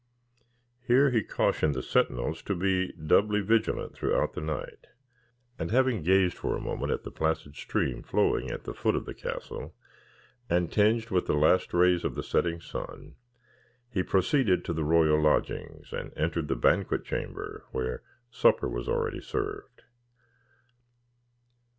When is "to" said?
2.45-2.55, 14.65-14.73